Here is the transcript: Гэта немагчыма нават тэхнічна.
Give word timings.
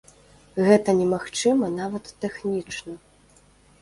Гэта 0.67 0.95
немагчыма 1.01 1.69
нават 1.81 2.09
тэхнічна. 2.25 2.93